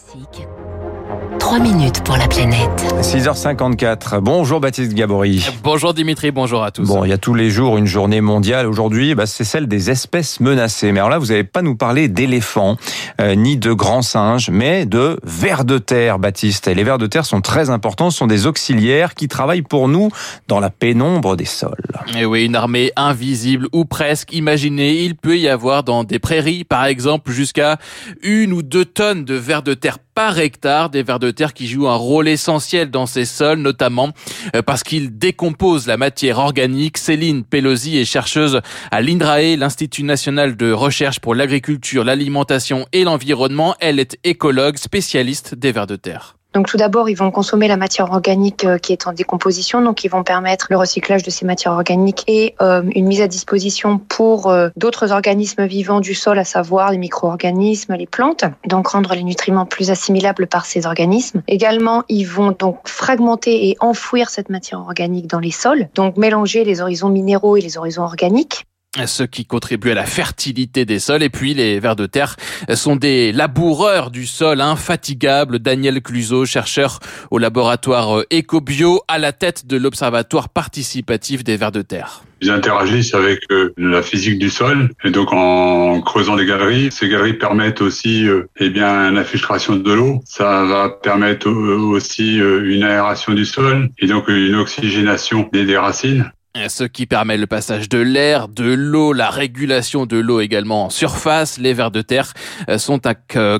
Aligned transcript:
Classique. 0.00 0.89
3 1.38 1.58
minutes 1.58 2.04
pour 2.04 2.16
la 2.16 2.28
planète. 2.28 2.70
6h54. 3.00 4.20
Bonjour 4.20 4.60
Baptiste 4.60 4.94
Gabory. 4.94 5.44
Bonjour 5.62 5.94
Dimitri, 5.94 6.30
bonjour 6.30 6.62
à 6.62 6.70
tous. 6.70 6.86
Bon, 6.86 7.04
il 7.04 7.08
y 7.10 7.12
a 7.12 7.18
tous 7.18 7.34
les 7.34 7.50
jours 7.50 7.78
une 7.78 7.86
journée 7.86 8.20
mondiale. 8.20 8.66
Aujourd'hui, 8.66 9.14
bah, 9.14 9.26
c'est 9.26 9.44
celle 9.44 9.66
des 9.66 9.90
espèces 9.90 10.38
menacées. 10.38 10.92
Mais 10.92 11.00
alors 11.00 11.10
là, 11.10 11.18
vous 11.18 11.26
n'allez 11.26 11.44
pas 11.44 11.62
nous 11.62 11.74
parler 11.74 12.08
d'éléphants, 12.08 12.76
euh, 13.20 13.34
ni 13.34 13.56
de 13.56 13.72
grands 13.72 14.02
singes, 14.02 14.50
mais 14.50 14.86
de 14.86 15.18
vers 15.24 15.64
de 15.64 15.78
terre, 15.78 16.18
Baptiste. 16.18 16.68
Et 16.68 16.74
les 16.74 16.84
vers 16.84 16.98
de 16.98 17.06
terre 17.06 17.24
sont 17.24 17.40
très 17.40 17.70
importants. 17.70 18.10
Ce 18.10 18.18
sont 18.18 18.28
des 18.28 18.46
auxiliaires 18.46 19.14
qui 19.14 19.26
travaillent 19.26 19.62
pour 19.62 19.88
nous 19.88 20.10
dans 20.46 20.60
la 20.60 20.70
pénombre 20.70 21.34
des 21.36 21.46
sols. 21.46 21.74
Et 22.16 22.24
oui, 22.24 22.44
une 22.44 22.54
armée 22.54 22.92
invisible 22.94 23.66
ou 23.72 23.84
presque. 23.84 24.32
Imaginez, 24.32 25.02
il 25.02 25.16
peut 25.16 25.38
y 25.38 25.48
avoir 25.48 25.82
dans 25.82 26.04
des 26.04 26.18
prairies, 26.18 26.64
par 26.64 26.84
exemple, 26.84 27.32
jusqu'à 27.32 27.78
une 28.22 28.52
ou 28.52 28.62
deux 28.62 28.84
tonnes 28.84 29.24
de 29.24 29.34
vers 29.34 29.62
de 29.62 29.74
terre 29.74 29.98
par 30.20 30.38
hectare, 30.38 30.90
des 30.90 31.02
vers 31.02 31.18
de 31.18 31.30
terre 31.30 31.54
qui 31.54 31.66
jouent 31.66 31.88
un 31.88 31.96
rôle 31.96 32.28
essentiel 32.28 32.90
dans 32.90 33.06
ces 33.06 33.24
sols, 33.24 33.60
notamment 33.60 34.10
euh, 34.54 34.60
parce 34.60 34.82
qu'ils 34.82 35.16
décomposent 35.16 35.86
la 35.86 35.96
matière 35.96 36.40
organique. 36.40 36.98
Céline 36.98 37.42
Pelosi 37.42 37.96
est 37.96 38.04
chercheuse 38.04 38.60
à 38.90 39.00
l'INRAE, 39.00 39.56
l'Institut 39.56 40.02
national 40.02 40.58
de 40.58 40.72
recherche 40.72 41.20
pour 41.20 41.34
l'agriculture, 41.34 42.04
l'alimentation 42.04 42.84
et 42.92 43.04
l'environnement. 43.04 43.74
Elle 43.80 43.98
est 43.98 44.18
écologue, 44.22 44.76
spécialiste 44.76 45.54
des 45.54 45.72
vers 45.72 45.86
de 45.86 45.96
terre. 45.96 46.36
Donc 46.52 46.66
tout 46.66 46.76
d'abord, 46.76 47.08
ils 47.08 47.14
vont 47.14 47.30
consommer 47.30 47.68
la 47.68 47.76
matière 47.76 48.10
organique 48.10 48.64
euh, 48.64 48.78
qui 48.78 48.92
est 48.92 49.06
en 49.06 49.12
décomposition, 49.12 49.80
donc 49.82 50.02
ils 50.02 50.08
vont 50.08 50.24
permettre 50.24 50.66
le 50.70 50.76
recyclage 50.76 51.22
de 51.22 51.30
ces 51.30 51.46
matières 51.46 51.72
organiques 51.72 52.24
et 52.26 52.56
euh, 52.60 52.82
une 52.94 53.06
mise 53.06 53.20
à 53.20 53.28
disposition 53.28 53.98
pour 53.98 54.48
euh, 54.48 54.68
d'autres 54.76 55.12
organismes 55.12 55.66
vivants 55.66 56.00
du 56.00 56.14
sol, 56.14 56.38
à 56.38 56.44
savoir 56.44 56.90
les 56.90 56.98
micro-organismes, 56.98 57.94
les 57.94 58.06
plantes, 58.06 58.44
donc 58.66 58.88
rendre 58.88 59.14
les 59.14 59.22
nutriments 59.22 59.66
plus 59.66 59.90
assimilables 59.90 60.48
par 60.48 60.66
ces 60.66 60.86
organismes. 60.86 61.42
Également, 61.46 62.02
ils 62.08 62.24
vont 62.24 62.50
donc 62.50 62.88
fragmenter 62.88 63.68
et 63.68 63.76
enfouir 63.80 64.28
cette 64.28 64.50
matière 64.50 64.80
organique 64.80 65.28
dans 65.28 65.40
les 65.40 65.52
sols, 65.52 65.88
donc 65.94 66.16
mélanger 66.16 66.64
les 66.64 66.80
horizons 66.80 67.10
minéraux 67.10 67.56
et 67.56 67.60
les 67.60 67.78
horizons 67.78 68.02
organiques 68.02 68.66
ce 69.06 69.22
qui 69.22 69.44
contribue 69.44 69.92
à 69.92 69.94
la 69.94 70.04
fertilité 70.04 70.84
des 70.84 70.98
sols. 70.98 71.22
Et 71.22 71.30
puis 71.30 71.54
les 71.54 71.78
vers 71.78 71.96
de 71.96 72.06
terre 72.06 72.36
sont 72.74 72.96
des 72.96 73.32
laboureurs 73.32 74.10
du 74.10 74.26
sol 74.26 74.60
infatigables. 74.60 75.60
Daniel 75.60 76.02
Cluseau, 76.02 76.44
chercheur 76.44 76.98
au 77.30 77.38
laboratoire 77.38 78.24
EcoBio, 78.32 79.02
à 79.06 79.18
la 79.18 79.32
tête 79.32 79.66
de 79.66 79.76
l'Observatoire 79.76 80.48
participatif 80.48 81.44
des 81.44 81.56
vers 81.56 81.72
de 81.72 81.82
terre. 81.82 82.24
Ils 82.42 82.50
interagissent 82.50 83.14
avec 83.14 83.40
euh, 83.52 83.74
la 83.76 84.00
physique 84.02 84.38
du 84.38 84.48
sol 84.48 84.90
et 85.04 85.10
donc 85.10 85.30
en 85.32 86.00
creusant 86.00 86.36
des 86.36 86.46
galeries, 86.46 86.90
ces 86.90 87.06
galeries 87.06 87.34
permettent 87.34 87.82
aussi 87.82 88.26
euh, 88.26 88.48
eh 88.58 88.70
bien 88.70 89.10
l'infiltration 89.10 89.76
de 89.76 89.92
l'eau. 89.92 90.22
Ça 90.24 90.64
va 90.64 90.88
permettre 90.88 91.50
aussi 91.50 92.40
euh, 92.40 92.64
une 92.64 92.82
aération 92.82 93.34
du 93.34 93.44
sol 93.44 93.90
et 93.98 94.06
donc 94.06 94.28
une 94.28 94.54
oxygénation 94.54 95.50
des 95.52 95.76
racines 95.76 96.32
ce 96.68 96.82
qui 96.82 97.06
permet 97.06 97.36
le 97.36 97.46
passage 97.46 97.88
de 97.88 97.98
l'air, 97.98 98.48
de 98.48 98.64
l'eau, 98.64 99.12
la 99.12 99.30
régulation 99.30 100.04
de 100.04 100.16
l'eau 100.16 100.40
également 100.40 100.86
en 100.86 100.90
surface. 100.90 101.58
Les 101.58 101.74
vers 101.74 101.92
de 101.92 102.02
terre 102.02 102.32
euh, 102.68 102.76
sont 102.76 102.98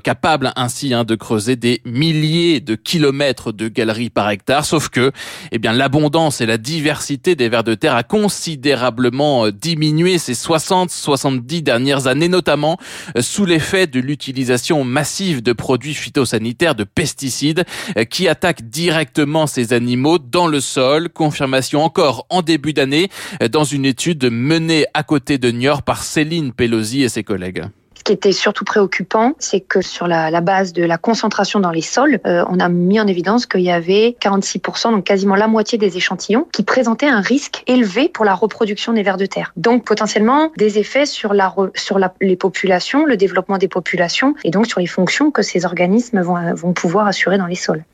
capables 0.03 0.53
ainsi 0.57 0.93
hein, 0.93 1.05
de 1.05 1.15
creuser 1.15 1.55
des 1.55 1.83
milliers 1.85 2.59
de 2.59 2.75
kilomètres 2.75 3.53
de 3.53 3.69
galeries 3.69 4.11
par 4.11 4.29
hectare, 4.31 4.65
sauf 4.65 4.89
que 4.89 5.13
eh 5.53 5.59
bien 5.59 5.73
l'abondance 5.73 6.41
et 6.41 6.47
la 6.47 6.59
diversité 6.59 7.37
des 7.37 7.49
vers 7.49 7.63
de 7.63 7.75
terre 7.75 7.95
a 7.95 8.03
considérablement 8.03 9.47
euh, 9.47 9.53
diminué 9.53 10.19
ces 10.19 10.35
60-70 10.35 11.63
dernières 11.63 12.09
années, 12.09 12.29
notamment 12.29 12.77
euh, 13.17 13.23
sous 13.23 13.47
l'effet 13.47 13.87
de 13.87 14.01
l'utilisation 14.01 14.83
massive 14.83 15.45
de 15.45 15.53
produits 15.53 15.95
phytosanitaires, 15.95 16.75
de 16.75 16.85
pesticides, 16.85 17.65
qui 18.11 18.27
attaquent 18.27 18.69
directement 18.69 19.47
ces 19.47 19.73
animaux 19.73 20.19
dans 20.19 20.49
le 20.49 20.61
sol. 20.61 21.09
Confirmation 21.09 21.85
encore 21.85 22.27
en 22.31 22.43
début 22.43 22.73
d'année 22.81 23.11
dans 23.51 23.65
une 23.65 23.85
étude 23.85 24.25
menée 24.31 24.87
à 24.95 25.03
côté 25.03 25.37
de 25.37 25.51
Niort 25.51 25.83
par 25.83 26.03
Céline 26.03 26.53
Pelosi 26.53 27.03
et 27.03 27.11
ses 27.11 27.25
collègues. 27.25 27.65
Ce 28.01 28.03
qui 28.03 28.13
était 28.13 28.33
surtout 28.33 28.65
préoccupant, 28.65 29.35
c'est 29.39 29.61
que 29.61 29.83
sur 29.83 30.07
la, 30.07 30.41
base 30.41 30.73
de 30.73 30.83
la 30.83 30.97
concentration 30.97 31.61
dans 31.61 31.71
les 31.71 31.83
sols, 31.83 32.19
euh, 32.27 32.43
on 32.49 32.59
a 32.59 32.71
mis 32.71 32.99
en 32.99 33.07
évidence 33.07 33.45
qu'il 33.45 33.61
y 33.61 33.71
avait 33.71 34.17
46%, 34.19 34.93
donc 34.93 35.05
quasiment 35.05 35.35
la 35.35 35.49
moitié 35.49 35.77
des 35.77 35.99
échantillons, 35.99 36.47
qui 36.51 36.63
présentaient 36.63 37.11
un 37.11 37.21
risque 37.21 37.63
élevé 37.67 38.09
pour 38.09 38.25
la 38.25 38.35
reproduction 38.35 38.95
des 38.95 39.03
vers 39.03 39.19
de 39.19 39.27
terre. 39.27 39.53
Donc 39.59 39.85
potentiellement 39.85 40.51
des 40.57 40.79
effets 40.79 41.05
sur, 41.05 41.35
les 41.35 42.37
populations, 42.37 43.05
le 43.05 43.19
développement 43.19 43.59
des 43.59 43.69
populations, 43.69 44.35
et 44.45 44.51
donc 44.51 44.67
sur 44.67 44.81
les 44.81 44.87
fonctions 44.87 45.31
que 45.31 45.43
ces 45.43 45.67
organismes 45.67 46.23
vont 46.23 46.73
pouvoir 46.73 47.07
assurer 47.07 47.37
dans 47.37 47.47
les 47.47 47.55
sols. 47.55 47.85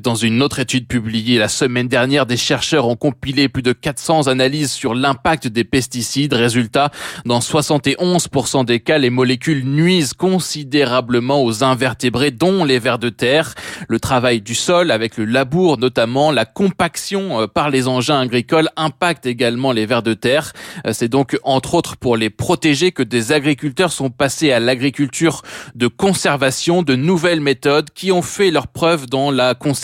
Dans 0.00 0.16
une 0.16 0.42
autre 0.42 0.58
étude 0.58 0.88
publiée 0.88 1.38
la 1.38 1.46
semaine 1.46 1.86
dernière, 1.86 2.26
des 2.26 2.36
chercheurs 2.36 2.88
ont 2.88 2.96
compilé 2.96 3.48
plus 3.48 3.62
de 3.62 3.72
400 3.72 4.26
analyses 4.26 4.72
sur 4.72 4.96
l'impact 4.96 5.46
des 5.46 5.62
pesticides. 5.62 6.32
Résultat, 6.32 6.90
dans 7.24 7.38
71% 7.38 8.64
des 8.64 8.80
cas, 8.80 8.98
les 8.98 9.10
molécules 9.10 9.64
nuisent 9.64 10.12
considérablement 10.12 11.44
aux 11.44 11.62
invertébrés, 11.62 12.32
dont 12.32 12.64
les 12.64 12.80
vers 12.80 12.98
de 12.98 13.10
terre. 13.10 13.54
Le 13.88 14.00
travail 14.00 14.40
du 14.40 14.56
sol 14.56 14.90
avec 14.90 15.18
le 15.18 15.24
labour, 15.24 15.78
notamment 15.78 16.32
la 16.32 16.46
compaction 16.46 17.42
euh, 17.42 17.46
par 17.46 17.70
les 17.70 17.86
engins 17.86 18.18
agricoles, 18.18 18.68
impacte 18.76 19.24
également 19.24 19.70
les 19.70 19.86
vers 19.86 20.02
de 20.02 20.14
terre. 20.14 20.52
Euh, 20.84 20.92
c'est 20.92 21.08
donc 21.08 21.38
entre 21.44 21.74
autres 21.74 21.96
pour 21.96 22.16
les 22.16 22.30
protéger 22.30 22.90
que 22.90 23.04
des 23.04 23.30
agriculteurs 23.30 23.92
sont 23.92 24.10
passés 24.10 24.50
à 24.50 24.58
l'agriculture 24.58 25.42
de 25.76 25.86
conservation, 25.86 26.82
de 26.82 26.96
nouvelles 26.96 27.40
méthodes 27.40 27.90
qui 27.94 28.10
ont 28.10 28.22
fait 28.22 28.50
leur 28.50 28.66
preuve 28.66 29.06
dans 29.06 29.30
la 29.30 29.54
conservation 29.54 29.75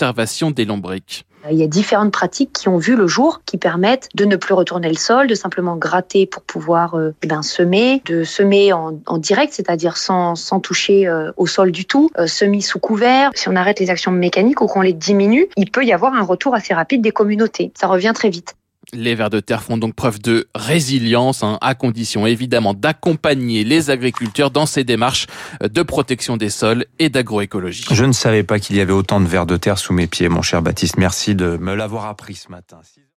Il 1.51 1.59
y 1.59 1.65
a 1.65 1.67
différentes 1.67 2.13
pratiques 2.13 2.53
qui 2.53 2.69
ont 2.69 2.79
vu 2.79 2.95
le 2.95 3.09
jour, 3.09 3.43
qui 3.45 3.59
permettent 3.59 4.09
de 4.15 4.25
ne 4.25 4.37
plus 4.37 4.55
retourner 4.55 4.89
le 4.89 4.97
sol, 4.97 5.27
de 5.27 5.35
simplement 5.35 5.77
gratter 5.77 6.27
pour 6.27 6.43
pouvoir 6.43 6.95
euh, 6.95 7.15
eh 7.23 7.27
ben, 7.27 7.43
semer, 7.43 8.01
de 8.07 8.23
semer 8.23 8.73
en, 8.73 8.93
direct, 9.19 9.53
c'est-à-dire 9.53 9.97
sans, 9.97 10.37
sans 10.37 10.61
toucher 10.61 11.09
euh, 11.09 11.33
au 11.37 11.47
sol 11.47 11.73
du 11.73 11.85
tout, 11.85 12.11
euh, 12.19 12.27
sous 12.27 12.79
couvert. 12.79 13.31
Si 13.35 13.49
on 13.49 13.57
arrête 13.57 13.81
les 13.81 13.91
actions 13.91 14.13
mécaniques 14.13 14.61
ou 14.61 14.67
qu'on 14.67 14.83
les 14.83 14.93
diminue, 14.93 15.49
il 15.57 15.71
peut 15.71 15.85
y 15.85 15.93
avoir 15.93 16.15
un 16.15 16.23
retour 16.23 16.55
assez 16.55 16.75
rapide 16.75 17.03
des 17.03 17.11
communautés. 17.11 17.73
Ça 17.75 17.89
revient 17.89 18.13
très 18.15 18.31
vite. 18.31 18.55
Les 18.95 19.15
vers 19.15 19.31
de 19.31 19.41
terre 19.41 19.63
font 19.63 19.79
donc 19.79 19.95
preuve 19.95 20.21
de 20.21 20.49
résilience, 20.55 21.43
hein, 21.43 21.57
à 21.63 21.75
condition 21.75 22.27
évidemment 22.27 22.75
d'accompagner 22.75 23.65
les 23.65 23.89
agriculteurs 23.89 24.51
dans 24.51 24.67
ces 24.67 24.85
démarches 24.85 25.27
de 25.63 25.83
protection 25.83 26.37
des 26.37 26.51
sols 26.51 26.85
et 26.99 27.09
d'agroécologie. 27.09 27.85
Je 27.91 28.05
ne 28.05 28.13
savais 28.13 28.43
pas 28.43 28.59
qu'il 28.59 28.77
y 28.77 28.81
avait 28.81 28.93
autant 28.93 29.21
de 29.21 29.27
vers 29.27 29.47
de 29.47 29.57
terre 29.57 29.79
sous 29.79 29.95
mes 29.95 30.07
pieds, 30.07 30.29
mon 30.29 30.43
cher 30.43 30.61
Baptiste. 30.61 30.99
Merci 30.99 31.35
de 31.35 31.57
me 31.57 31.75
l'avoir 31.75 32.05
appris 32.05 32.35
ce 32.35 32.51
matin. 32.51 32.81